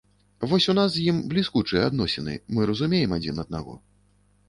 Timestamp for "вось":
0.53-0.65